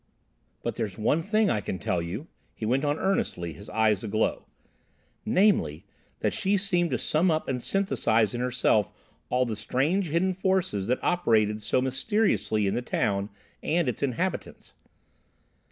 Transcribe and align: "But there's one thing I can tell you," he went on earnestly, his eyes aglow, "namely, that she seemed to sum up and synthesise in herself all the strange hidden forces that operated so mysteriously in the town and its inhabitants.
"But 0.63 0.77
there's 0.77 0.97
one 0.97 1.21
thing 1.21 1.51
I 1.51 1.61
can 1.61 1.77
tell 1.77 2.01
you," 2.01 2.25
he 2.55 2.65
went 2.65 2.83
on 2.83 2.97
earnestly, 2.97 3.53
his 3.53 3.69
eyes 3.69 4.03
aglow, 4.03 4.47
"namely, 5.27 5.85
that 6.21 6.33
she 6.33 6.57
seemed 6.57 6.89
to 6.89 6.97
sum 6.97 7.29
up 7.29 7.47
and 7.47 7.61
synthesise 7.61 8.33
in 8.33 8.41
herself 8.41 8.91
all 9.29 9.45
the 9.45 9.55
strange 9.55 10.09
hidden 10.09 10.33
forces 10.33 10.87
that 10.87 11.03
operated 11.03 11.61
so 11.61 11.83
mysteriously 11.83 12.65
in 12.65 12.73
the 12.73 12.81
town 12.81 13.29
and 13.61 13.87
its 13.87 14.01
inhabitants. 14.01 14.73